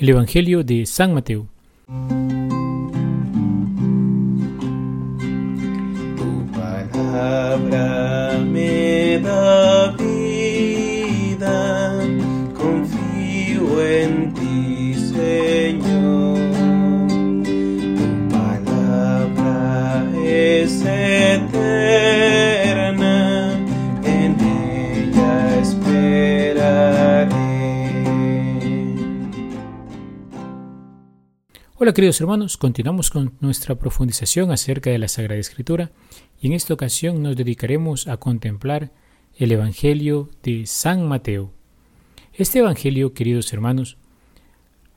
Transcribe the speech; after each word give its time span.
El 0.00 0.08
Evangelio 0.08 0.64
de 0.64 0.86
San 0.86 1.12
Mateo. 1.12 1.46
Tu 6.16 6.46
palabra 6.52 8.38
me 8.50 9.20
da 9.22 9.94
vida, 9.98 11.48
confío 12.56 13.86
en 13.86 14.32
ti, 14.32 14.94
Señor. 14.94 16.38
Tu 17.44 18.28
palabra 18.30 20.06
es 20.24 20.80
eterna, 20.80 22.29
Hola 31.82 31.94
queridos 31.94 32.20
hermanos, 32.20 32.58
continuamos 32.58 33.08
con 33.08 33.32
nuestra 33.40 33.74
profundización 33.74 34.50
acerca 34.50 34.90
de 34.90 34.98
la 34.98 35.08
Sagrada 35.08 35.40
Escritura 35.40 35.90
y 36.38 36.48
en 36.48 36.52
esta 36.52 36.74
ocasión 36.74 37.22
nos 37.22 37.36
dedicaremos 37.36 38.06
a 38.06 38.18
contemplar 38.18 38.90
el 39.38 39.50
Evangelio 39.50 40.28
de 40.42 40.66
San 40.66 41.08
Mateo. 41.08 41.52
Este 42.34 42.58
Evangelio, 42.58 43.14
queridos 43.14 43.50
hermanos, 43.54 43.96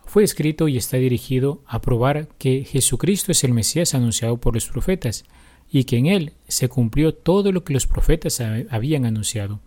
fue 0.06 0.26
escrito 0.26 0.68
y 0.68 0.76
está 0.76 0.98
dirigido 0.98 1.62
a 1.68 1.80
probar 1.80 2.28
que 2.38 2.66
Jesucristo 2.66 3.32
es 3.32 3.46
el 3.46 3.54
Mesías 3.54 3.94
anunciado 3.94 4.36
por 4.36 4.54
los 4.54 4.68
profetas 4.68 5.24
y 5.72 5.86
que 5.86 5.96
en 5.96 6.08
él 6.08 6.34
se 6.50 6.68
cumplió 6.68 7.14
todo 7.14 7.54
lo 7.54 7.64
que 7.64 7.72
los 7.72 7.88
profetas 7.88 8.42
habían 8.42 9.06
anunciado. 9.06 9.62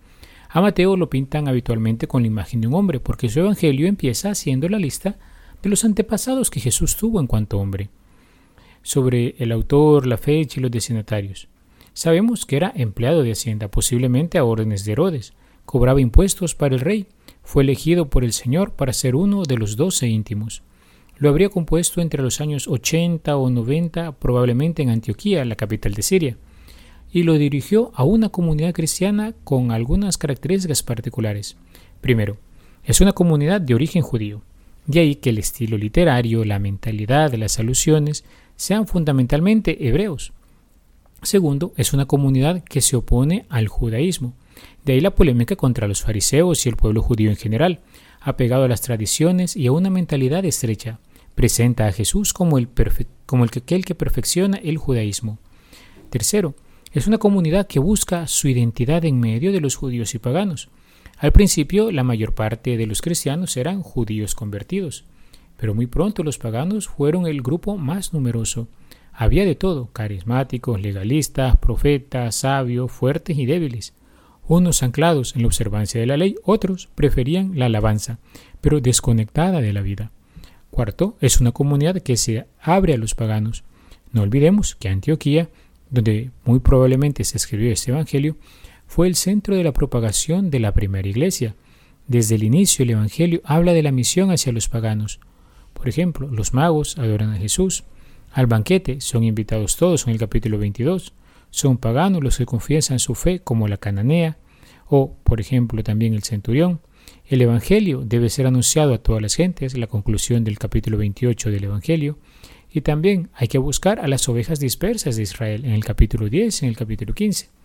A 0.51 0.61
Mateo 0.61 0.99
lo 0.99 1.09
pintan 1.09 1.49
habitualmente 1.49 2.09
con 2.09 2.21
la 2.21 2.29
imagen 2.29 2.61
de 2.61 2.67
un 2.67 2.75
hombre, 2.75 3.01
porque 3.01 3.31
su 3.31 3.41
Evangelio 3.41 3.87
empieza 3.87 4.33
haciendo 4.33 4.69
la 4.69 4.79
lista 4.79 5.17
de 5.63 5.69
los 5.69 5.85
antepasados 5.85 6.51
que 6.51 6.61
Jesús 6.61 6.97
tuvo 6.97 7.21
en 7.21 7.27
cuanto 7.27 7.59
hombre. 7.59 7.91
Sobre 8.83 9.35
el 9.39 9.53
autor, 9.53 10.07
la 10.07 10.17
fecha 10.17 10.61
y 10.61 10.63
los 10.63 10.71
destinatarios. 10.71 11.49
Sabemos 11.93 12.47
que 12.47 12.57
era 12.57 12.73
empleado 12.77 13.23
de 13.23 13.33
Hacienda, 13.33 13.69
posiblemente 13.69 14.39
a 14.39 14.45
órdenes 14.45 14.85
de 14.85 14.93
Herodes, 14.93 15.33
cobraba 15.65 16.01
impuestos 16.01 16.55
para 16.55 16.75
el 16.75 16.81
rey, 16.81 17.07
fue 17.43 17.63
elegido 17.63 18.11
por 18.11 18.25
el 18.25 18.33
Señor 18.33 18.73
para 18.73 18.93
ser 18.93 19.17
uno 19.17 19.43
de 19.45 19.57
los 19.57 19.77
doce 19.77 20.07
íntimos. 20.07 20.63
Lo 21.17 21.31
habría 21.31 21.49
compuesto 21.49 22.01
entre 22.01 22.23
los 22.23 22.41
años 22.41 22.69
80 22.69 23.37
o 23.37 23.49
90, 23.49 24.13
probablemente 24.19 24.83
en 24.83 24.91
Antioquía, 24.91 25.45
la 25.45 25.57
capital 25.57 25.95
de 25.95 26.03
Siria, 26.03 26.37
y 27.11 27.23
lo 27.23 27.35
dirigió 27.35 27.93
a 27.95 28.05
una 28.05 28.29
comunidad 28.29 28.75
cristiana 28.75 29.35
con 29.45 29.71
algunas 29.71 30.19
características 30.19 30.83
particulares. 30.83 31.57
Primero, 32.01 32.37
es 32.85 33.01
una 33.01 33.13
comunidad 33.13 33.61
de 33.61 33.75
origen 33.75 34.03
judío. 34.03 34.43
De 34.87 35.01
ahí 35.01 35.17
que 35.17 35.31
el 35.31 35.39
estilo 35.39 35.77
literario, 35.77 36.45
la 36.45 36.59
mentalidad, 36.59 37.35
las 37.35 37.59
alusiones 37.59 38.25
sean 38.57 38.87
fundamentalmente 38.87 39.89
hebreos. 39.89 40.33
Segundo, 41.23 41.73
es 41.77 41.93
una 41.93 42.07
comunidad 42.07 42.63
que 42.63 42.81
se 42.81 42.97
opone 42.97 43.47
al 43.49 43.69
judaísmo. 43.69 44.35
De 44.85 44.93
ahí 44.93 45.01
la 45.01 45.15
polémica 45.15 45.57
contra 45.57 45.89
los 45.89 46.03
fariseos 46.03 46.65
y 46.65 46.69
el 46.69 46.77
pueblo 46.77 47.03
judío 47.03 47.31
en 47.31 47.37
general, 47.37 47.81
apegado 48.21 48.65
a 48.65 48.69
las 48.69 48.81
tradiciones 48.81 49.57
y 49.57 49.67
a 49.67 49.73
una 49.73 49.91
mentalidad 49.91 50.45
estrecha. 50.45 51.01
Presenta 51.35 51.87
a 51.87 51.93
Jesús 51.93 52.33
como 52.33 52.57
el, 52.57 52.69
aquel 53.57 53.85
que 53.85 53.95
perfecciona 53.95 54.57
el 54.59 54.79
judaísmo. 54.79 55.39
Tercero, 56.11 56.55
es 56.93 57.07
una 57.07 57.19
comunidad 57.19 57.67
que 57.67 57.81
busca 57.81 58.27
su 58.27 58.49
identidad 58.49 59.05
en 59.05 59.21
medio 59.21 59.53
de 59.53 59.61
los 59.61 59.75
judíos 59.75 60.15
y 60.15 60.19
paganos. 60.19 60.69
Al 61.19 61.33
principio, 61.33 61.91
la 61.91 62.05
mayor 62.05 62.35
parte 62.35 62.77
de 62.77 62.87
los 62.87 63.01
cristianos 63.01 63.57
eran 63.57 63.83
judíos 63.83 64.35
convertidos, 64.35 65.05
pero 65.57 65.75
muy 65.75 65.87
pronto 65.87 66.23
los 66.23 66.39
paganos 66.39 66.89
fueron 66.89 67.27
el 67.27 67.41
grupo 67.41 67.79
más 67.79 68.13
numeroso. 68.13 68.69
Había 69.13 69.47
de 69.47 69.55
todo, 69.55 69.91
carismáticos, 69.93 70.81
legalistas, 70.81 71.57
profetas, 71.57 72.35
sabios, 72.35 72.93
fuertes 72.93 73.39
y 73.39 73.47
débiles. 73.47 73.95
Unos 74.47 74.83
anclados 74.83 75.35
en 75.35 75.43
la 75.43 75.49
observancia 75.49 75.99
de 75.99 76.07
la 76.07 76.19
ley, 76.19 76.37
otros 76.45 76.91
preferían 76.95 77.59
la 77.59 77.67
alabanza, 77.67 78.19
pero 78.61 78.81
desconectada 78.81 79.63
de 79.63 79.73
la 79.73 79.81
vida. 79.81 80.13
Cuarto, 80.71 81.17
es 81.23 81.41
una 81.41 81.53
comunidad 81.53 82.03
que 82.03 82.19
se 82.19 82.47
abre 82.61 82.93
a 82.93 82.99
los 82.99 83.15
paganos. 83.15 83.65
No 84.13 84.21
olvidemos 84.21 84.75
que 84.75 84.91
Antioquía, 84.91 85.49
donde 85.91 86.31
muy 86.45 86.61
probablemente 86.61 87.25
se 87.25 87.39
escribió 87.39 87.73
este 87.73 87.91
Evangelio, 87.91 88.37
fue 88.87 89.09
el 89.09 89.17
centro 89.17 89.57
de 89.57 89.65
la 89.65 89.73
propagación 89.73 90.51
de 90.51 90.61
la 90.61 90.73
primera 90.73 91.09
iglesia. 91.09 91.55
Desde 92.07 92.37
el 92.37 92.45
inicio 92.45 92.83
el 92.83 92.91
Evangelio 92.91 93.41
habla 93.45 93.73
de 93.73 93.83
la 93.83 93.93
misión 93.93 94.31
hacia 94.31 94.53
los 94.53 94.69
paganos. 94.69 95.21
Por 95.75 95.89
ejemplo, 95.89 96.29
los 96.29 96.55
magos 96.55 96.97
adoran 96.99 97.31
a 97.33 97.37
Jesús. 97.37 97.85
Al 98.33 98.47
banquete 98.47 99.01
son 99.01 99.25
invitados 99.25 99.77
todos 99.77 100.07
en 100.07 100.13
el 100.13 100.19
capítulo 100.19 100.59
22. 100.59 101.13
Son 101.51 101.79
paganos 101.79 102.23
los 102.23 102.39
que 102.39 102.47
confiesan 102.47 102.99
su 102.99 103.15
fe 103.15 103.41
como 103.41 103.69
la 103.69 103.77
cananea 103.77 104.39
o, 104.89 105.17
por 105.25 105.41
ejemplo, 105.41 105.83
también 105.83 106.15
el 106.15 106.23
centurión. 106.23 106.81
El 107.27 107.43
Evangelio 107.43 108.03
debe 108.05 108.31
ser 108.31 108.47
anunciado 108.47 108.95
a 108.95 108.99
todas 108.99 109.21
las 109.21 109.35
gentes, 109.35 109.77
la 109.77 109.89
conclusión 109.89 110.45
del 110.45 110.59
capítulo 110.59 110.99
28 110.99 111.51
del 111.51 111.65
Evangelio. 111.65 112.19
Y 112.71 112.83
también 112.83 113.31
hay 113.35 113.49
que 113.49 113.59
buscar 113.59 114.01
a 114.01 114.07
las 114.07 114.29
ovejas 114.29 114.61
dispersas 114.61 115.17
de 115.17 115.23
Israel 115.23 115.65
en 115.65 115.73
el 115.73 115.85
capítulo 115.85 116.29
10 116.29 116.63
y 116.63 116.67
en 116.67 116.71
el 116.71 116.77
capítulo 116.77 117.15
15 117.15 117.56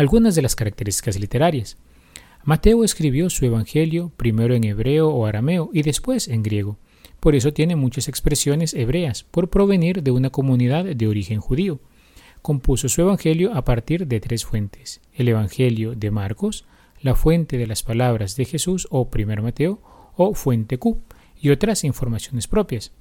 algunas 0.00 0.34
de 0.34 0.40
las 0.40 0.56
características 0.56 1.20
literarias. 1.20 1.76
Mateo 2.42 2.84
escribió 2.84 3.28
su 3.28 3.44
Evangelio 3.44 4.10
primero 4.16 4.54
en 4.54 4.64
hebreo 4.64 5.10
o 5.10 5.26
arameo 5.26 5.68
y 5.74 5.82
después 5.82 6.26
en 6.28 6.42
griego. 6.42 6.78
Por 7.20 7.34
eso 7.34 7.52
tiene 7.52 7.76
muchas 7.76 8.08
expresiones 8.08 8.72
hebreas, 8.72 9.24
por 9.24 9.50
provenir 9.50 10.02
de 10.02 10.10
una 10.10 10.30
comunidad 10.30 10.86
de 10.86 11.06
origen 11.06 11.40
judío. 11.40 11.80
Compuso 12.40 12.88
su 12.88 13.02
Evangelio 13.02 13.52
a 13.52 13.62
partir 13.66 14.06
de 14.06 14.20
tres 14.20 14.46
fuentes. 14.46 15.02
El 15.12 15.28
Evangelio 15.28 15.94
de 15.94 16.10
Marcos, 16.10 16.64
la 17.02 17.14
fuente 17.14 17.58
de 17.58 17.66
las 17.66 17.82
palabras 17.82 18.36
de 18.36 18.46
Jesús 18.46 18.88
o 18.90 19.10
primer 19.10 19.42
Mateo 19.42 19.82
o 20.16 20.32
fuente 20.32 20.78
Q, 20.78 20.98
y 21.38 21.50
otras 21.50 21.84
informaciones 21.84 22.48
propias. 22.48 22.92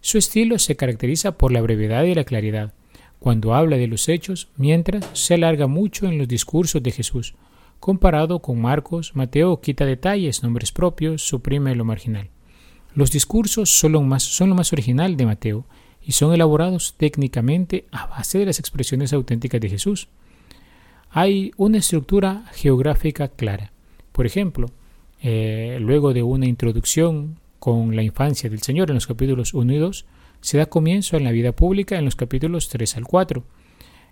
Su 0.00 0.18
estilo 0.18 0.60
se 0.60 0.76
caracteriza 0.76 1.36
por 1.36 1.50
la 1.50 1.62
brevedad 1.62 2.04
y 2.04 2.14
la 2.14 2.22
claridad 2.22 2.74
cuando 3.24 3.54
habla 3.54 3.78
de 3.78 3.86
los 3.86 4.10
hechos, 4.10 4.48
mientras 4.58 5.08
se 5.14 5.32
alarga 5.32 5.66
mucho 5.66 6.04
en 6.04 6.18
los 6.18 6.28
discursos 6.28 6.82
de 6.82 6.90
Jesús. 6.90 7.34
Comparado 7.80 8.40
con 8.40 8.60
Marcos, 8.60 9.12
Mateo 9.16 9.62
quita 9.62 9.86
detalles, 9.86 10.42
nombres 10.42 10.72
propios, 10.72 11.22
suprime 11.22 11.74
lo 11.74 11.86
marginal. 11.86 12.28
Los 12.94 13.10
discursos 13.10 13.70
son 13.70 13.92
lo 13.92 14.02
más, 14.02 14.42
original 14.74 15.16
de 15.16 15.24
Mateo 15.24 15.64
y 16.02 16.12
son 16.12 16.34
elaborados 16.34 16.96
técnicamente 16.98 17.86
a 17.92 18.08
base 18.08 18.40
de 18.40 18.44
las 18.44 18.58
expresiones 18.58 19.14
auténticas 19.14 19.58
de 19.58 19.70
Jesús. 19.70 20.08
Hay 21.08 21.52
una 21.56 21.78
estructura 21.78 22.44
geográfica 22.52 23.28
clara. 23.28 23.72
Por 24.12 24.26
ejemplo, 24.26 24.66
eh, 25.22 25.78
luego 25.80 26.12
de 26.12 26.22
una 26.22 26.44
introducción 26.44 27.38
con 27.58 27.96
la 27.96 28.02
infancia 28.02 28.50
del 28.50 28.60
Señor 28.60 28.90
en 28.90 28.96
los 28.96 29.06
capítulos 29.06 29.54
1 29.54 29.72
y 29.72 29.78
2, 29.78 30.04
se 30.44 30.58
da 30.58 30.66
comienzo 30.66 31.16
en 31.16 31.24
la 31.24 31.32
vida 31.32 31.52
pública 31.52 31.96
en 31.96 32.04
los 32.04 32.16
capítulos 32.16 32.68
3 32.68 32.98
al 32.98 33.04
4. 33.04 33.42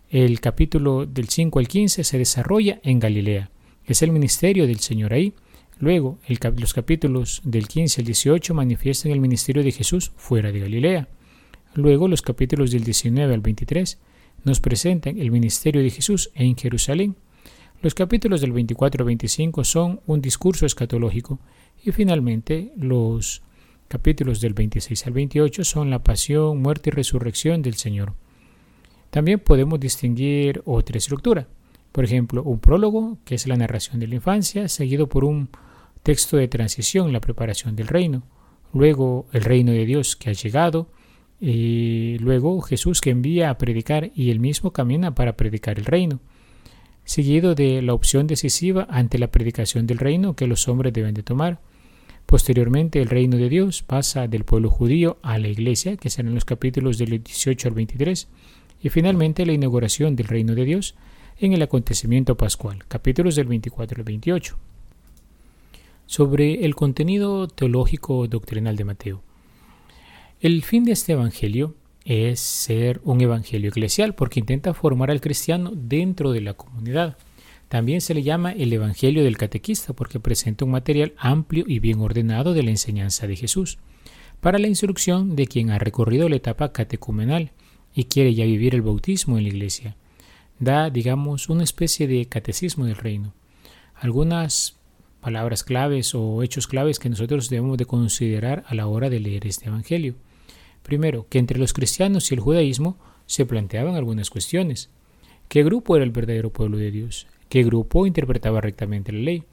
El 0.09 0.41
capítulo 0.41 1.05
del 1.05 1.29
5 1.29 1.59
al 1.59 1.69
15 1.69 2.05
se 2.05 2.17
desarrolla 2.17 2.81
en 2.85 3.01
Galilea. 3.01 3.51
Es 3.85 4.01
el 4.01 4.13
ministerio 4.13 4.67
del 4.67 4.81
Señor 4.81 5.13
ahí. 5.13 5.35
Luego, 5.79 6.19
los 6.57 6.73
capítulos 6.73 7.43
del 7.45 7.69
15 7.69 8.01
al 8.01 8.07
18 8.07 8.55
manifiestan 8.55 9.13
el 9.13 9.21
ministerio 9.21 9.63
de 9.63 9.73
Jesús 9.73 10.13
fuera 10.17 10.51
de 10.51 10.61
Galilea. 10.61 11.07
Luego, 11.75 12.09
los 12.09 12.23
capítulos 12.23 12.71
del 12.71 12.85
19 12.85 13.35
al 13.35 13.41
23 13.41 13.99
nos 14.45 14.59
presentan 14.61 15.19
el 15.19 15.31
ministerio 15.31 15.83
de 15.83 15.91
Jesús 15.91 16.31
en 16.35 16.57
Jerusalén. 16.57 17.15
Los 17.83 17.93
capítulos 17.93 18.41
del 18.41 18.53
24 18.53 19.03
al 19.03 19.07
25 19.07 19.65
son 19.65 20.01
un 20.07 20.23
discurso 20.23 20.65
escatológico 20.65 21.41
y 21.85 21.93
finalmente 21.93 22.73
los 22.75 23.43
capítulos 23.93 24.41
del 24.41 24.55
26 24.55 25.07
al 25.07 25.13
28 25.13 25.65
son 25.65 25.91
la 25.91 26.03
pasión, 26.03 26.63
muerte 26.63 26.89
y 26.89 26.93
resurrección 26.93 27.61
del 27.61 27.75
Señor. 27.75 28.15
También 29.11 29.39
podemos 29.39 29.79
distinguir 29.79 30.63
otra 30.65 30.97
estructura. 30.97 31.47
Por 31.93 32.03
ejemplo, 32.03 32.43
un 32.43 32.59
prólogo, 32.59 33.19
que 33.27 33.35
es 33.35 33.47
la 33.47 33.59
narración 33.59 34.01
de 34.01 34.07
la 34.07 34.15
infancia, 34.15 34.67
seguido 34.69 35.11
por 35.11 35.27
un 35.27 35.51
texto 36.03 36.39
de 36.39 36.49
transición, 36.49 37.13
la 37.13 37.21
preparación 37.21 37.77
del 37.77 37.87
reino. 37.87 38.23
Luego 38.73 39.27
el 39.31 39.43
reino 39.43 39.73
de 39.73 39.85
Dios 39.85 40.17
que 40.17 40.31
ha 40.31 40.33
llegado. 40.33 40.89
Y 41.39 42.17
luego 42.21 42.63
Jesús 42.63 43.03
que 43.03 43.11
envía 43.11 43.51
a 43.51 43.59
predicar 43.59 44.11
y 44.15 44.31
él 44.31 44.41
mismo 44.41 44.73
camina 44.73 45.15
para 45.15 45.37
predicar 45.37 45.79
el 45.79 45.85
reino. 45.85 46.21
Seguido 47.05 47.55
de 47.55 47.83
la 47.83 47.93
opción 47.93 48.27
decisiva 48.27 48.87
ante 48.89 49.19
la 49.19 49.31
predicación 49.31 49.87
del 49.87 49.99
reino 49.99 50.35
que 50.35 50.47
los 50.47 50.67
hombres 50.67 50.95
deben 50.95 51.13
de 51.13 51.23
tomar 51.23 51.61
Posteriormente, 52.33 53.03
el 53.03 53.11
reino 53.11 53.37
de 53.37 53.51
Dios 53.51 53.83
pasa 53.83 54.27
del 54.27 54.45
pueblo 54.45 54.71
judío 54.71 55.19
a 55.21 55.37
la 55.37 55.49
iglesia, 55.49 55.99
que 55.99 56.09
serán 56.09 56.35
los 56.35 56.47
capítulos 56.47 56.97
del 56.97 57.23
18 57.23 57.69
al 57.69 57.75
23, 57.75 58.27
y 58.81 58.89
finalmente 58.89 59.45
la 59.45 59.53
inauguración 59.53 60.17
del 60.17 60.29
reino 60.29 60.55
de 60.55 60.65
Dios 60.65 60.95
en 61.39 61.53
el 61.53 61.61
acontecimiento 61.61 62.39
pascual, 62.39 62.87
capítulos 62.89 63.37
del 63.37 63.49
24 63.49 63.99
al 63.99 64.05
28. 64.05 64.57
sobre 66.07 66.65
el 66.65 66.75
contenido 66.75 67.49
teológico 67.49 68.27
doctrinal 68.27 68.77
de 68.77 68.85
Mateo. 68.85 69.23
El 70.41 70.63
fin 70.63 70.85
de 70.85 70.93
este 70.93 71.13
Evangelio 71.13 71.75
es 72.07 72.41
ser 72.41 73.03
un 73.05 73.21
Evangelio 73.21 73.69
eclesial 73.69 74.15
porque 74.15 74.41
intenta 74.41 74.73
formar 74.73 75.11
al 75.11 75.21
cristiano 75.21 75.71
dentro 75.75 76.33
de 76.33 76.41
la 76.41 76.55
comunidad. 76.55 77.19
También 77.73 78.03
se 78.03 78.13
le 78.13 78.23
llama 78.23 78.53
el 78.53 78.71
Evangelio 78.71 79.25
del 79.25 79.39
Catequista 79.39 79.95
porque 79.95 80.21
presenta 80.21 80.67
un 80.67 80.73
material 80.73 81.15
amplio 81.17 81.65
y 81.67 81.79
bien 81.79 82.01
ordenado 82.01 82.53
de 82.53 82.63
la 82.63 82.69
enseñanza 82.69 83.27
de 83.27 83.35
Jesús, 83.35 83.79
para 84.43 84.59
la 84.59 84.69
instrucción 84.69 85.37
de 85.37 85.47
quien 85.47 85.71
ha 85.71 85.79
recorrido 85.79 86.29
la 86.29 86.37
etapa 86.37 86.71
catecumenal 86.75 87.53
y 87.95 88.05
quiere 88.05 88.35
ya 88.35 88.45
vivir 88.45 88.75
el 88.75 88.83
bautismo 88.83 89.39
en 89.39 89.45
la 89.45 89.49
iglesia. 89.49 89.97
Da, 90.59 90.91
digamos, 90.91 91.49
una 91.49 91.65
especie 91.65 92.07
de 92.07 92.27
catecismo 92.27 92.85
del 92.85 92.97
reino. 92.97 93.33
Algunas 93.95 94.77
palabras 95.23 95.65
claves 95.65 96.15
o 96.15 96.43
hechos 96.43 96.67
claves 96.67 96.99
que 96.99 97.09
nosotros 97.09 97.49
debemos 97.49 97.79
de 97.79 97.87
considerar 97.87 98.65
a 98.67 98.75
la 98.75 98.87
hora 98.87 99.09
de 99.09 99.19
leer 99.19 99.47
este 99.47 99.69
Evangelio. 99.69 100.17
Primero, 100.83 101.27
que 101.31 101.39
entre 101.39 101.59
los 101.59 101.73
cristianos 101.73 102.31
y 102.31 102.35
el 102.35 102.41
judaísmo 102.41 102.99
se 103.25 103.47
planteaban 103.47 103.95
algunas 103.95 104.29
cuestiones. 104.29 104.91
¿Qué 105.49 105.65
grupo 105.65 105.97
era 105.97 106.05
el 106.05 106.11
verdadero 106.11 106.53
pueblo 106.53 106.77
de 106.77 106.91
Dios? 106.91 107.29
¿Qué 107.53 107.65
grupo 107.65 108.07
interpretaba 108.07 108.63
rectamente 108.63 109.13
la 109.13 109.19
ley? 109.19 109.45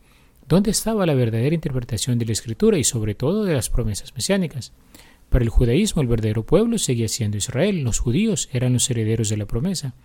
¿Dónde 0.47 0.71
estaba 0.71 1.05
la 1.05 1.15
verdadera 1.15 1.53
interpretación 1.53 2.17
de 2.17 2.25
la 2.25 2.31
escritura 2.31 2.77
y 2.77 2.85
sobre 2.85 3.13
todo 3.13 3.43
de 3.43 3.53
las 3.53 3.69
promesas 3.69 4.13
mesiánicas? 4.15 4.71
Para 5.27 5.43
el 5.43 5.49
judaísmo 5.49 6.01
el 6.01 6.07
verdadero 6.07 6.45
pueblo 6.45 6.77
seguía 6.77 7.09
siendo 7.09 7.35
Israel, 7.35 7.81
los 7.81 7.99
judíos 7.99 8.47
eran 8.53 8.71
los 8.71 8.89
herederos 8.89 9.27
de 9.27 9.35
la 9.35 9.47
promesa. 9.47 9.95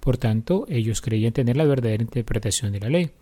Por 0.00 0.16
tanto, 0.16 0.66
ellos 0.68 1.00
creían 1.00 1.34
tener 1.34 1.56
la 1.56 1.66
verdadera 1.66 2.02
interpretación 2.02 2.72
de 2.72 2.80
la 2.80 2.88
ley. 2.88 3.12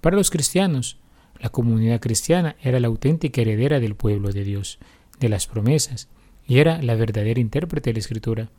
Para 0.00 0.16
los 0.16 0.30
cristianos, 0.30 0.96
la 1.38 1.50
comunidad 1.50 2.00
cristiana 2.00 2.56
era 2.62 2.80
la 2.80 2.86
auténtica 2.86 3.42
heredera 3.42 3.80
del 3.80 3.96
pueblo 3.96 4.32
de 4.32 4.44
Dios, 4.44 4.78
de 5.20 5.28
las 5.28 5.46
promesas, 5.46 6.08
y 6.46 6.56
era 6.56 6.80
la 6.80 6.94
verdadera 6.94 7.38
intérprete 7.38 7.90
de 7.90 7.94
la 7.94 8.00
Escritura. 8.00 8.50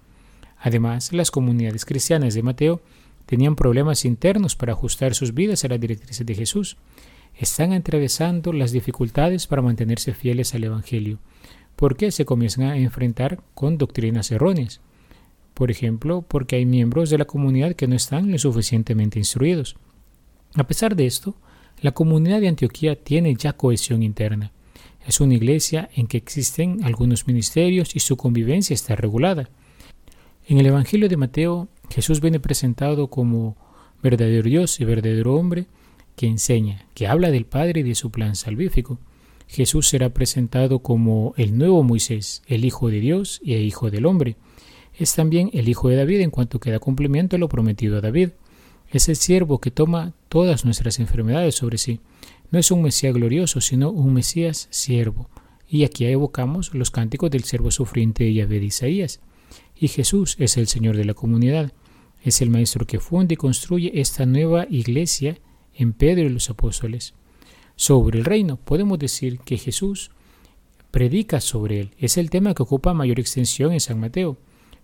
Además, 0.60 1.14
las 1.14 1.32
comunidades 1.32 1.84
cristianas 1.84 2.36
de 2.36 2.44
Mateo 2.44 2.84
tenían 3.26 3.56
problemas 3.56 4.06
internos 4.06 4.56
para 4.56 4.74
ajustar 4.74 5.16
sus 5.16 5.34
vidas 5.34 5.64
a 5.64 5.68
las 5.68 5.80
directrices 5.80 6.26
de 6.26 6.36
Jesús. 6.36 6.78
Están 7.38 7.74
atravesando 7.74 8.54
las 8.54 8.72
dificultades 8.72 9.48
para 9.48 9.62
mantenerse 9.62 10.14
fieles 10.14 10.54
al 10.56 10.64
Evangelio, 10.64 11.20
porque 11.76 12.12
se 12.12 12.26
comienzan 12.26 12.66
a 12.66 12.78
enfrentar 12.78 13.42
con 13.54 13.78
doctrinas 13.78 14.32
erróneas. 14.32 14.82
Por 15.54 15.72
ejemplo, 15.72 16.22
porque 16.22 16.58
hay 16.58 16.66
miembros 16.66 17.10
de 17.10 17.18
la 17.18 17.26
comunidad 17.26 17.76
que 17.76 17.88
no 17.88 17.96
están 17.96 18.32
lo 18.32 18.38
suficientemente 18.38 19.20
instruidos. 19.20 19.76
A 20.54 20.68
pesar 20.68 20.96
de 20.96 21.06
esto, 21.06 21.36
la 21.82 21.92
comunidad 21.92 22.42
de 22.42 22.48
Antioquía 22.48 22.96
tiene 22.96 23.36
ya 23.36 23.54
cohesión 23.54 24.04
interna. 24.04 24.52
Es 25.06 25.20
una 25.20 25.36
iglesia 25.36 25.90
en 25.96 26.08
que 26.08 26.18
existen 26.18 26.84
algunos 26.84 27.28
ministerios 27.28 27.96
y 27.96 28.00
su 28.00 28.18
convivencia 28.18 28.74
está 28.74 28.96
regulada. 28.96 29.50
En 30.48 30.60
el 30.60 30.68
Evangelio 30.68 31.10
de 31.10 31.18
Mateo, 31.18 31.70
Jesús 31.90 32.22
viene 32.22 32.40
presentado 32.40 33.08
como 33.08 33.58
verdadero 34.04 34.48
Dios 34.48 34.80
y 34.80 34.86
verdadero 34.86 35.34
hombre 35.34 35.66
que 36.16 36.28
enseña, 36.28 36.86
que 36.94 37.08
habla 37.08 37.32
del 37.32 37.46
Padre 37.46 37.80
y 37.80 37.84
de 37.84 37.96
su 37.96 38.12
plan 38.12 38.36
salvífico. 38.36 39.00
Jesús 39.48 39.88
será 39.88 40.14
presentado 40.14 40.80
como 40.80 41.34
el 41.36 41.58
nuevo 41.58 41.82
Moisés, 41.82 42.44
el 42.46 42.64
Hijo 42.64 42.92
de 42.92 43.00
Dios 43.00 43.42
y 43.44 43.56
el 43.56 43.64
Hijo 43.64 43.90
del 43.90 44.06
hombre. 44.06 44.36
Es 44.94 45.16
también 45.16 45.50
el 45.52 45.68
Hijo 45.68 45.90
de 45.90 45.96
David 45.96 46.22
en 46.22 46.30
cuanto 46.30 46.60
que 46.60 46.70
da 46.70 46.78
cumplimiento 46.78 47.38
a 47.38 47.40
lo 47.40 47.50
prometido 47.50 47.98
a 47.98 48.02
David. 48.02 48.30
Es 48.92 49.10
el 49.10 49.16
siervo 49.16 49.60
que 49.60 49.72
toma 49.72 50.14
todas 50.30 50.64
nuestras 50.64 51.00
enfermedades 51.00 51.56
sobre 51.56 51.80
sí. 51.80 52.02
No 52.52 52.60
es 52.60 52.70
un 52.70 52.84
Mesías 52.84 53.16
glorioso, 53.16 53.62
sino 53.62 53.90
un 53.90 54.14
Mesías 54.14 54.68
siervo. 54.70 55.28
Y 55.68 55.86
aquí 55.86 56.06
evocamos 56.06 56.72
los 56.76 56.92
cánticos 56.92 57.32
del 57.32 57.46
siervo 57.46 57.72
sufriente 57.72 58.26
de 58.26 58.36
Yahvé 58.36 58.60
de 58.60 58.66
Isaías. 58.68 59.22
Y 59.78 59.88
Jesús 59.90 60.36
es 60.40 60.58
el 60.58 60.68
Señor 60.68 60.98
de 60.98 61.06
la 61.06 61.14
comunidad. 61.14 61.74
Es 62.24 62.42
el 62.42 62.50
Maestro 62.50 62.88
que 62.88 63.00
funde 63.00 63.34
y 63.34 63.38
construye 63.38 64.00
esta 64.00 64.26
nueva 64.26 64.66
iglesia 64.70 65.38
en 65.74 65.94
Pedro 65.94 66.24
y 66.24 66.30
los 66.30 66.50
apóstoles. 66.50 67.14
Sobre 67.76 68.20
el 68.20 68.26
reino 68.26 68.58
podemos 68.58 68.98
decir 68.98 69.40
que 69.40 69.58
Jesús 69.58 70.12
predica 70.92 71.42
sobre 71.42 71.82
él. 71.82 71.92
Es 72.00 72.18
el 72.18 72.30
tema 72.30 72.54
que 72.54 72.64
ocupa 72.64 72.94
mayor 72.94 73.20
extensión 73.20 73.74
en 73.74 73.82
San 73.82 74.00
Mateo. 74.00 74.38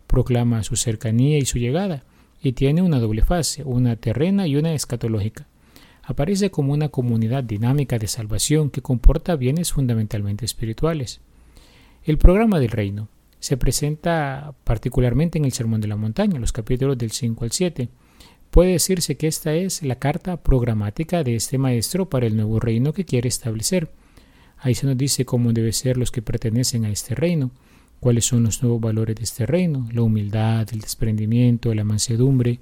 Proclama 0.07 0.63
su 0.63 0.75
cercanía 0.75 1.37
y 1.37 1.45
su 1.45 1.57
llegada, 1.57 2.03
y 2.43 2.51
tiene 2.51 2.81
una 2.81 2.99
doble 2.99 3.23
fase, 3.23 3.63
una 3.63 3.95
terrena 3.95 4.45
y 4.45 4.57
una 4.57 4.73
escatológica 4.73 5.47
aparece 6.03 6.51
como 6.51 6.73
una 6.73 6.89
comunidad 6.89 7.43
dinámica 7.43 7.97
de 7.97 8.07
salvación 8.07 8.69
que 8.69 8.81
comporta 8.81 9.35
bienes 9.35 9.71
fundamentalmente 9.71 10.45
espirituales. 10.45 11.21
El 12.03 12.17
programa 12.17 12.59
del 12.59 12.69
reino 12.69 13.07
se 13.41 13.57
presenta 13.57 14.53
particularmente 14.63 15.39
en 15.39 15.45
el 15.45 15.51
Sermón 15.51 15.81
de 15.81 15.87
la 15.87 15.95
Montaña, 15.95 16.39
los 16.39 16.53
capítulos 16.53 16.95
del 16.95 17.11
5 17.11 17.43
al 17.43 17.51
7. 17.51 17.89
Puede 18.51 18.73
decirse 18.73 19.17
que 19.17 19.27
esta 19.27 19.55
es 19.55 19.81
la 19.81 19.95
carta 19.95 20.37
programática 20.37 21.23
de 21.23 21.35
este 21.35 21.57
maestro 21.57 22.07
para 22.07 22.27
el 22.27 22.35
nuevo 22.35 22.59
reino 22.59 22.93
que 22.93 23.03
quiere 23.03 23.27
establecer. 23.27 23.89
Ahí 24.59 24.75
se 24.75 24.85
nos 24.85 24.95
dice 24.95 25.25
cómo 25.25 25.53
deben 25.53 25.73
ser 25.73 25.97
los 25.97 26.11
que 26.11 26.21
pertenecen 26.21 26.85
a 26.85 26.91
este 26.91 27.15
reino, 27.15 27.49
cuáles 27.99 28.25
son 28.25 28.43
los 28.43 28.61
nuevos 28.61 28.79
valores 28.79 29.15
de 29.15 29.23
este 29.23 29.47
reino, 29.47 29.89
la 29.91 30.03
humildad, 30.03 30.67
el 30.71 30.81
desprendimiento, 30.81 31.73
la 31.73 31.83
mansedumbre, 31.83 32.59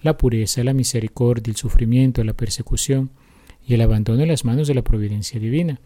la 0.00 0.16
pureza, 0.16 0.64
la 0.64 0.72
misericordia, 0.72 1.50
el 1.50 1.56
sufrimiento, 1.56 2.24
la 2.24 2.32
persecución 2.32 3.10
y 3.66 3.74
el 3.74 3.82
abandono 3.82 4.22
en 4.22 4.28
las 4.28 4.46
manos 4.46 4.66
de 4.66 4.74
la 4.74 4.82
providencia 4.82 5.38
divina. 5.38 5.78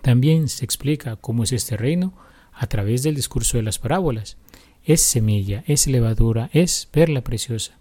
También 0.00 0.48
se 0.48 0.64
explica 0.64 1.14
cómo 1.14 1.44
es 1.44 1.52
este 1.52 1.76
reino 1.76 2.12
a 2.52 2.66
través 2.66 3.02
del 3.02 3.14
discurso 3.14 3.56
de 3.56 3.62
las 3.62 3.78
parábolas. 3.78 4.36
Es 4.84 5.00
semilla, 5.00 5.64
es 5.66 5.86
levadura, 5.86 6.50
es 6.52 6.88
perla 6.90 7.22
preciosa. 7.22 7.78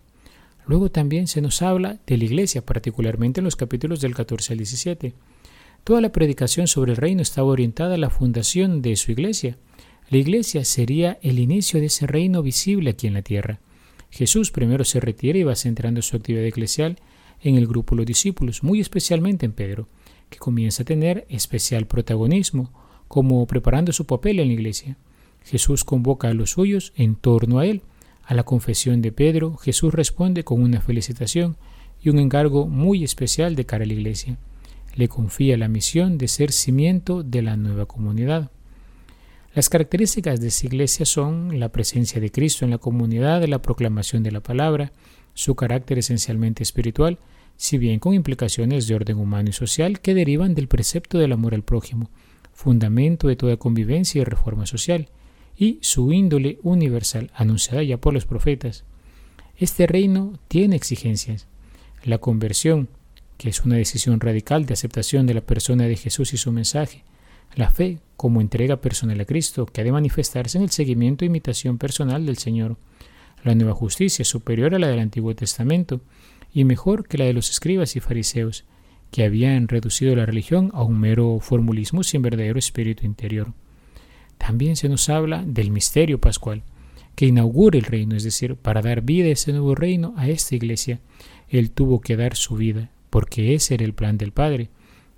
Luego 0.67 0.91
también 0.91 1.27
se 1.27 1.41
nos 1.41 1.61
habla 1.61 1.99
de 2.05 2.17
la 2.17 2.25
iglesia, 2.25 2.65
particularmente 2.65 3.39
en 3.39 3.45
los 3.45 3.55
capítulos 3.55 4.01
del 4.01 4.15
14 4.15 4.53
al 4.53 4.57
17. 4.57 5.13
Toda 5.83 6.01
la 6.01 6.11
predicación 6.11 6.67
sobre 6.67 6.91
el 6.91 6.97
reino 6.97 7.21
estaba 7.21 7.47
orientada 7.47 7.95
a 7.95 7.97
la 7.97 8.09
fundación 8.11 8.81
de 8.81 8.95
su 8.95 9.11
iglesia. 9.11 9.57
La 10.09 10.17
iglesia 10.17 10.63
sería 10.63 11.17
el 11.21 11.39
inicio 11.39 11.79
de 11.79 11.87
ese 11.87 12.05
reino 12.05 12.43
visible 12.43 12.91
aquí 12.91 13.07
en 13.07 13.15
la 13.15 13.23
tierra. 13.23 13.59
Jesús 14.11 14.51
primero 14.51 14.83
se 14.83 14.99
retira 14.99 15.39
y 15.39 15.43
va 15.43 15.55
centrando 15.55 16.01
su 16.01 16.17
actividad 16.17 16.45
eclesial 16.45 16.99
en 17.41 17.55
el 17.55 17.65
grupo 17.65 17.95
de 17.95 18.01
los 18.01 18.05
discípulos, 18.05 18.61
muy 18.61 18.79
especialmente 18.79 19.45
en 19.45 19.53
Pedro, 19.53 19.87
que 20.29 20.37
comienza 20.37 20.83
a 20.83 20.85
tener 20.85 21.25
especial 21.29 21.87
protagonismo, 21.87 22.71
como 23.11 23.45
preparando 23.45 23.91
su 23.91 24.05
papel 24.05 24.39
en 24.39 24.47
la 24.47 24.53
iglesia. 24.53 24.95
Jesús 25.43 25.83
convoca 25.83 26.29
a 26.29 26.33
los 26.33 26.51
suyos 26.51 26.93
en 26.95 27.15
torno 27.15 27.59
a 27.59 27.65
él. 27.65 27.81
A 28.23 28.33
la 28.33 28.43
confesión 28.43 29.01
de 29.01 29.11
Pedro, 29.11 29.57
Jesús 29.57 29.93
responde 29.93 30.45
con 30.45 30.61
una 30.61 30.79
felicitación 30.79 31.57
y 32.01 32.07
un 32.07 32.19
encargo 32.19 32.67
muy 32.67 33.03
especial 33.03 33.57
de 33.57 33.65
cara 33.65 33.83
a 33.83 33.87
la 33.87 33.91
iglesia. 33.91 34.37
Le 34.95 35.09
confía 35.09 35.57
la 35.57 35.67
misión 35.67 36.17
de 36.17 36.29
ser 36.29 36.53
cimiento 36.53 37.21
de 37.21 37.41
la 37.41 37.57
nueva 37.57 37.85
comunidad. 37.85 38.49
Las 39.53 39.67
características 39.67 40.39
de 40.39 40.47
esa 40.47 40.67
iglesia 40.67 41.05
son 41.05 41.59
la 41.59 41.67
presencia 41.67 42.21
de 42.21 42.31
Cristo 42.31 42.63
en 42.63 42.71
la 42.71 42.77
comunidad, 42.77 43.43
la 43.43 43.61
proclamación 43.61 44.23
de 44.23 44.31
la 44.31 44.39
palabra, 44.39 44.93
su 45.33 45.55
carácter 45.55 45.97
esencialmente 45.97 46.63
espiritual, 46.63 47.19
si 47.57 47.77
bien 47.77 47.99
con 47.99 48.13
implicaciones 48.13 48.87
de 48.87 48.95
orden 48.95 49.17
humano 49.17 49.49
y 49.49 49.53
social 49.53 49.99
que 49.99 50.13
derivan 50.13 50.55
del 50.55 50.69
precepto 50.69 51.17
del 51.17 51.33
amor 51.33 51.53
al 51.53 51.63
prójimo, 51.63 52.09
fundamento 52.61 53.27
de 53.27 53.35
toda 53.35 53.57
convivencia 53.57 54.21
y 54.21 54.23
reforma 54.23 54.67
social, 54.67 55.09
y 55.57 55.79
su 55.81 56.13
índole 56.13 56.59
universal, 56.61 57.31
anunciada 57.33 57.81
ya 57.81 57.97
por 57.97 58.13
los 58.13 58.25
profetas. 58.25 58.83
Este 59.57 59.87
reino 59.87 60.39
tiene 60.47 60.75
exigencias. 60.75 61.47
La 62.03 62.19
conversión, 62.19 62.87
que 63.37 63.49
es 63.49 63.65
una 63.65 63.77
decisión 63.77 64.19
radical 64.19 64.65
de 64.65 64.73
aceptación 64.73 65.25
de 65.25 65.33
la 65.33 65.41
persona 65.41 65.85
de 65.85 65.95
Jesús 65.95 66.33
y 66.33 66.37
su 66.37 66.51
mensaje, 66.51 67.03
la 67.55 67.71
fe 67.71 67.97
como 68.15 68.41
entrega 68.41 68.77
personal 68.77 69.19
a 69.19 69.25
Cristo, 69.25 69.65
que 69.65 69.81
ha 69.81 69.83
de 69.83 69.91
manifestarse 69.91 70.57
en 70.59 70.63
el 70.63 70.69
seguimiento 70.69 71.25
e 71.25 71.27
imitación 71.27 71.79
personal 71.79 72.25
del 72.27 72.37
Señor. 72.37 72.77
La 73.43 73.55
nueva 73.55 73.73
justicia, 73.73 74.23
superior 74.23 74.75
a 74.75 74.79
la 74.79 74.87
del 74.87 74.99
Antiguo 74.99 75.35
Testamento, 75.35 75.99
y 76.53 76.63
mejor 76.63 77.07
que 77.07 77.17
la 77.17 77.25
de 77.25 77.33
los 77.33 77.49
escribas 77.49 77.95
y 77.95 77.99
fariseos, 77.99 78.65
que 79.11 79.25
habían 79.25 79.67
reducido 79.67 80.15
la 80.15 80.25
religión 80.25 80.71
a 80.73 80.83
un 80.83 80.99
mero 80.99 81.39
formulismo 81.41 82.03
sin 82.03 82.21
verdadero 82.21 82.57
espíritu 82.57 83.05
interior. 83.05 83.53
También 84.37 84.75
se 84.75 84.89
nos 84.89 85.09
habla 85.09 85.43
del 85.45 85.69
misterio 85.69 86.19
pascual, 86.19 86.63
que 87.15 87.25
inaugura 87.25 87.77
el 87.77 87.83
reino, 87.83 88.15
es 88.15 88.23
decir, 88.23 88.55
para 88.55 88.81
dar 88.81 89.01
vida 89.01 89.27
a 89.27 89.33
ese 89.33 89.51
nuevo 89.51 89.75
reino, 89.75 90.13
a 90.17 90.29
esta 90.29 90.55
iglesia, 90.55 91.01
Él 91.49 91.71
tuvo 91.71 91.99
que 91.99 92.15
dar 92.15 92.35
su 92.35 92.55
vida, 92.55 92.89
porque 93.09 93.53
ese 93.53 93.75
era 93.75 93.83
el 93.83 93.93
plan 93.93 94.17
del 94.17 94.31
Padre. 94.31 94.69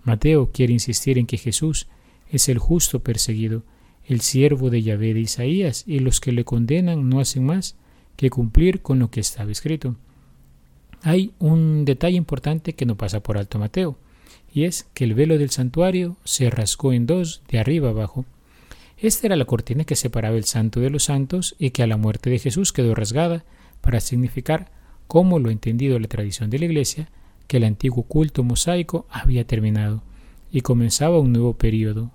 Mateo 0.04 0.52
quiere 0.52 0.74
insistir 0.74 1.18
en 1.18 1.28
que 1.28 1.38
Jesús 1.38 1.88
es 2.28 2.50
el 2.50 2.58
justo 2.58 3.04
perseguido, 3.04 3.64
el 4.06 4.22
siervo 4.22 4.70
de 4.70 4.82
Yahvé 4.82 5.14
de 5.14 5.22
Isaías, 5.22 5.84
y 5.88 6.00
los 6.00 6.20
que 6.20 6.32
le 6.32 6.44
condenan 6.44 7.08
no 7.08 7.20
hacen 7.20 7.46
más 7.46 7.78
que 8.16 8.30
cumplir 8.30 8.82
con 8.82 9.00
lo 9.00 9.12
que 9.12 9.20
estaba 9.20 9.52
escrito. 9.52 9.96
Hay 11.06 11.34
un 11.38 11.84
detalle 11.84 12.16
importante 12.16 12.74
que 12.74 12.86
no 12.86 12.96
pasa 12.96 13.22
por 13.22 13.38
alto 13.38 13.60
Mateo, 13.60 13.98
y 14.54 14.64
es 14.64 14.88
que 14.94 15.04
el 15.04 15.14
velo 15.14 15.38
del 15.38 15.50
santuario 15.50 16.16
se 16.24 16.50
rasgó 16.50 16.94
en 16.94 17.06
dos 17.06 17.42
de 17.50 17.60
arriba 17.60 17.90
abajo. 17.90 18.24
Esta 18.98 19.28
era 19.28 19.36
la 19.36 19.44
cortina 19.44 19.84
que 19.84 19.98
separaba 19.98 20.38
el 20.38 20.46
santo 20.46 20.80
de 20.80 20.90
los 20.90 21.04
santos 21.04 21.56
y 21.60 21.72
que 21.72 21.84
a 21.84 21.88
la 21.88 21.98
muerte 21.98 22.30
de 22.30 22.40
Jesús 22.40 22.72
quedó 22.72 22.96
rasgada 22.96 23.44
para 23.82 24.00
significar, 24.00 24.72
como 25.08 25.40
lo 25.40 25.50
ha 25.50 25.52
entendido 25.52 26.00
la 26.00 26.08
tradición 26.08 26.50
de 26.50 26.60
la 26.60 26.66
Iglesia, 26.66 27.10
que 27.48 27.58
el 27.58 27.66
antiguo 27.66 28.04
culto 28.04 28.44
mosaico 28.44 29.06
había 29.10 29.46
terminado 29.46 30.04
y 30.54 30.62
comenzaba 30.62 31.20
un 31.20 31.34
nuevo 31.34 31.58
período, 31.58 32.12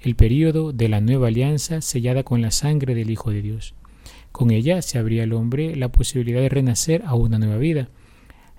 el 0.00 0.14
período 0.14 0.72
de 0.72 0.88
la 0.88 1.02
nueva 1.02 1.28
alianza 1.28 1.82
sellada 1.82 2.22
con 2.22 2.40
la 2.40 2.52
sangre 2.52 2.94
del 2.94 3.10
Hijo 3.10 3.32
de 3.32 3.42
Dios. 3.42 3.74
Con 4.32 4.50
ella 4.50 4.80
se 4.80 4.98
abría 4.98 5.24
al 5.24 5.34
hombre 5.34 5.76
la 5.76 5.92
posibilidad 5.92 6.40
de 6.40 6.48
renacer 6.48 7.02
a 7.04 7.14
una 7.14 7.38
nueva 7.38 7.58
vida, 7.58 7.90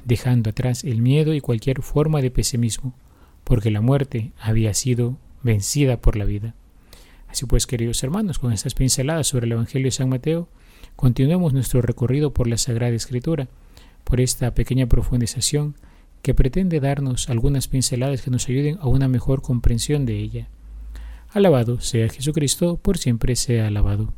dejando 0.05 0.49
atrás 0.49 0.83
el 0.83 1.01
miedo 1.01 1.33
y 1.33 1.41
cualquier 1.41 1.81
forma 1.81 2.21
de 2.21 2.31
pesimismo, 2.31 2.93
porque 3.43 3.71
la 3.71 3.81
muerte 3.81 4.31
había 4.39 4.73
sido 4.73 5.17
vencida 5.43 5.97
por 5.97 6.15
la 6.15 6.25
vida. 6.25 6.53
Así 7.27 7.45
pues, 7.45 7.65
queridos 7.65 8.03
hermanos, 8.03 8.39
con 8.39 8.51
estas 8.51 8.73
pinceladas 8.73 9.27
sobre 9.27 9.45
el 9.45 9.53
Evangelio 9.53 9.87
de 9.87 9.91
San 9.91 10.09
Mateo, 10.09 10.49
continuemos 10.95 11.53
nuestro 11.53 11.81
recorrido 11.81 12.33
por 12.33 12.47
la 12.47 12.57
Sagrada 12.57 12.93
Escritura, 12.93 13.47
por 14.03 14.19
esta 14.19 14.53
pequeña 14.53 14.87
profundización 14.87 15.75
que 16.21 16.33
pretende 16.33 16.79
darnos 16.79 17.29
algunas 17.29 17.67
pinceladas 17.67 18.21
que 18.21 18.31
nos 18.31 18.47
ayuden 18.47 18.77
a 18.81 18.87
una 18.87 19.07
mejor 19.07 19.41
comprensión 19.41 20.05
de 20.05 20.19
ella. 20.19 20.47
Alabado 21.29 21.79
sea 21.79 22.09
Jesucristo, 22.09 22.77
por 22.77 22.97
siempre 22.97 23.35
sea 23.35 23.67
alabado. 23.67 24.13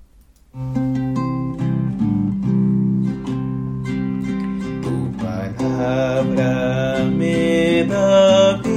Palabra 5.84 7.04
me 7.04 7.84
da 7.84 8.73